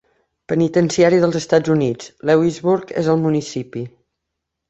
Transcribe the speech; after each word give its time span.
Penitenciari 0.51 1.19
dels 1.23 1.37
Estats 1.39 1.73
Units, 1.75 2.09
Lewisburg 2.29 2.93
és 3.05 3.13
al 3.15 3.23
municipi. 3.27 3.85